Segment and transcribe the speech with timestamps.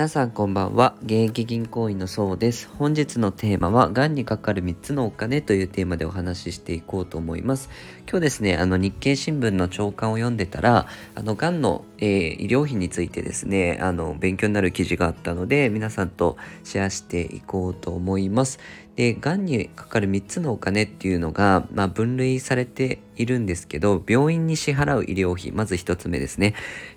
[0.00, 0.94] 皆さんこんばんは。
[1.02, 2.70] 現役銀行員のそうです。
[2.78, 7.68] 本日のテーマはがんにかかる3つのお金というテーマでお話ししていこうと思います。
[8.08, 18.58] 今日ですねあの日経新聞の朝刊を読んでたらあのがんの、えー、医療費についてですねあの勉強になる記事があったので皆さんとシェアしていこうと思います。
[18.96, 26.54] で、がんにかかる3つのお金っていうのが、まあ、分類されているんですけど、病院に支払う医療費、まず1つ目ですね。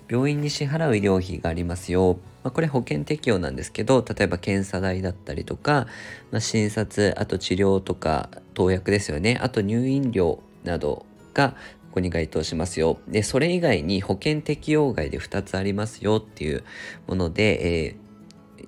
[0.08, 2.18] 病院に支払う医療費がありますよ。
[2.42, 5.86] まあ、これ保険適用なんですけど、例えば検査代だったりとか、
[6.30, 9.38] まあ、診察、あと治療とか投薬ですよね。
[9.40, 11.56] あと入院料などがこ
[11.94, 12.98] こに該当しますよ。
[13.08, 16.64] で、それ以外に保険適用外で2つありますよっていう
[17.06, 18.03] もので、えー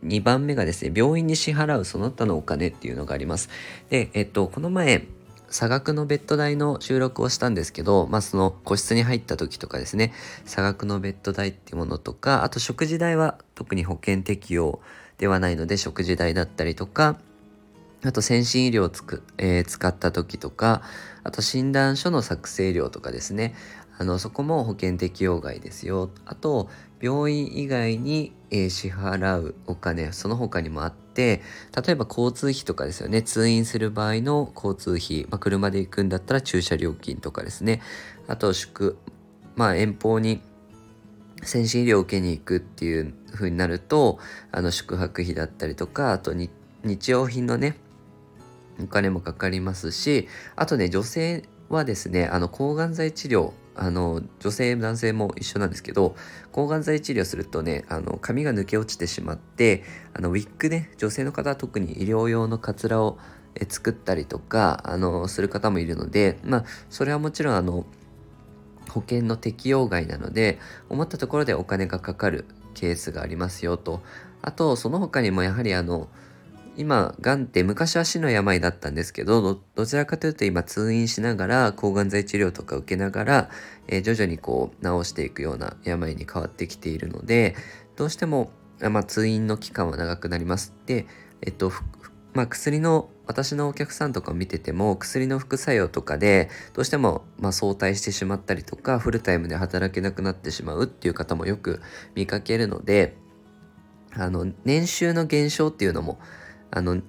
[0.05, 3.49] 2番目がですね、病院に支払うその他のお金っていうのがあります。
[3.91, 5.07] で、えっと、この前、
[5.49, 10.13] 差額のベッド代の収録をしたんですけど、まあその個室に入った時とかですね、
[10.45, 14.81] 差額のベッド代っていうものとか、あと食事代は特に保険適用
[15.19, 17.19] ではないので食事代だったりとか、
[18.05, 20.83] あと先進医療をつく、えー、使った時とか、
[21.25, 23.55] あと診断書の作成料とかですね、
[23.99, 26.11] あのそこも保険適用外ですよ。
[26.27, 26.69] あと
[27.01, 31.43] 病院以外に、えー、支払うお金その他にもあって
[31.87, 33.23] 例えば交通費とかですよね。
[33.23, 37.81] 通院する場合の交通費、まあ、車で行くんだったら駐車料金とかですね。
[38.29, 38.99] あと宿
[39.55, 40.43] まあ遠方に
[41.43, 44.19] 先進医療を受けに行くっていう風になると
[44.53, 46.51] あの宿泊費だったりとかあと日
[47.11, 47.79] 用品のね
[48.81, 56.17] お金もかかりますしあとね女性はですねあの抗がん剤治療あの女性男性も一緒なんですけど
[56.51, 63.19] 抗がん剤治療するとねあの髪が抜け落ちてしまってあのウィッグね女性の方は特に医療用のカツラを
[63.69, 67.87] 作ったりとかあのする方もいるのでまあそれはもちろんあの
[68.91, 74.03] 保険の適用外なので思ったところでお金がかかるケースがありますよと。
[74.43, 76.09] あとその他にもやはりあの
[76.77, 83.51] 今、がんって昔は死の病だったんですけど、どちらかというと今通院しながら抗がん剤治療とか受けながら、
[83.89, 87.57] えー、徐々にこう治していくような病に変わってきているので、
[87.97, 88.51] どうしても、
[88.81, 90.75] まあ、通院の期間は長くなります。
[90.87, 91.07] で、
[91.41, 91.73] えっと、
[92.35, 101.81] まあ、薬の私のお客さんとかを見てても薬の副作用とかでどうしてもま早退してしまったりとかフルタイムで働けなくなってしまうっていう方もよく
[102.15, 103.17] 見かけるので
[104.13, 106.19] あの年収の減少っていうのも
[106.77, 107.01] あの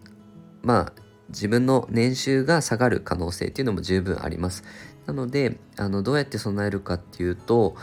[0.63, 0.94] まあ
[1.28, 4.63] 自分の年収が下がる可能性っていうのも十分あります。
[5.05, 7.75] なのであのどうやって備えるかっていうと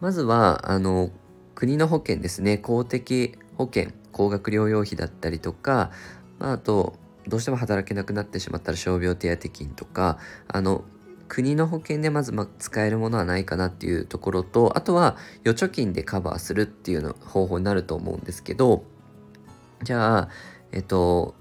[0.00, 1.10] まずはあの
[1.54, 5.90] 国の保険ですね公的保険高額療養費だったりとか、
[6.38, 6.94] まあ、あと
[7.26, 10.18] どうしても働けなくなってしまったら傷病手当金とか
[10.48, 10.84] あの
[11.28, 18.84] 国の保険でまずま使えるものはないかなっていうところとあとは預貯金でカバーするっていうの方法になると思うんですけど
[19.82, 20.28] じゃあ
[20.74, 21.34] えっと、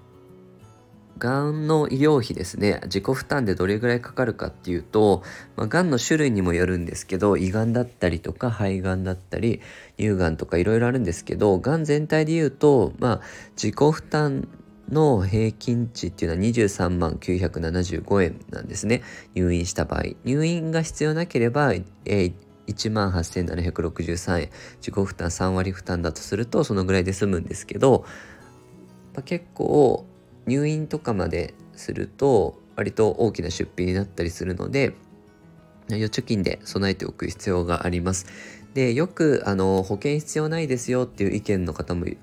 [1.18, 5.24] がんの医療費ですね、自己負担でどれぐらいかかるかっていうと、
[5.56, 9.62] まあ、がんの種類にもよるんですけど、胃がんだったりとか、肺がんだったり、
[9.98, 13.22] 乳がんとかいろいろあるんですけど、がん全体で言うと、まあ、
[13.56, 14.48] 自己負担
[14.92, 19.02] の平均値っていうのは23万975円なんですね。
[19.34, 20.04] 入院した場合。
[20.26, 22.34] 入院が必要なければ、えー
[22.68, 28.06] 1万8763円自己負担3割負担だとするとそのぐらいで済むんですけど
[29.14, 30.06] まあ、結構
[30.46, 34.96] 入院とかまですると割と大きな出費になったりするので
[35.90, 38.26] 預貯金で備えておく必要があります。
[38.74, 42.18] でよくあの保険必要ないですよっていう意見の方もい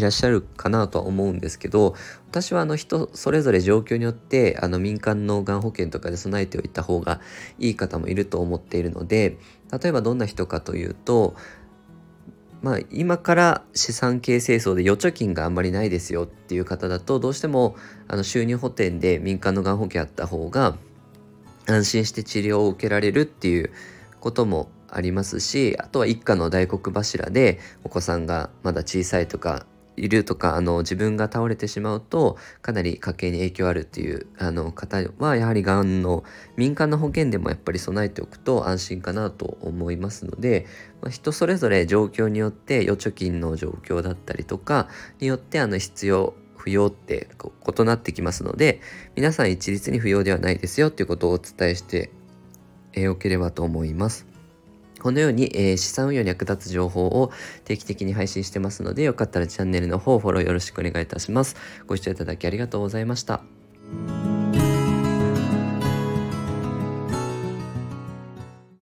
[0.00, 1.94] らっしゃるかなとは思うんですけど
[2.30, 7.20] 私はあの人それぞれ状況によってあの民間のがん保険とかで備えておいた方が
[7.58, 9.38] いい方もいると思っているので
[9.72, 11.34] 例えばどんな人かというと
[12.64, 17.76] まあ、今から資産形成層で預貯金があんまりないですよっていう方だとどうしても
[18.08, 20.78] あの収入補填で民間のがん保険あった方が
[21.66, 23.70] 安心して治療を受けられるっていう
[24.18, 36.24] こともありますしあとは一家の大黒柱でお子さんがまだ小さいとかいるとかあの自分が倒れてしまうとかなり家計に影響あるっていうあの方はやはりがんの
[36.56, 40.66] 民間の保険でもやっぱり備えておくと安心かなと思いますので、
[41.00, 44.88] まあ、人それぞれ状況によって預貯金の状況だったりとか
[45.20, 47.28] によってあの必要不要って
[47.78, 48.80] 異なってきますので
[49.16, 52.10] 皆さん一律に不要ではないですよっていうことをお伝えして
[53.08, 54.33] おければと思います。
[55.04, 57.30] このように、えー、資産運用に役立つ情報を
[57.64, 61.56] 定期的に配信してますので、よかったらチャンネルの方フォローよろしくお願いいたします。
[61.86, 63.63] ご視聴いただきありがとうございました。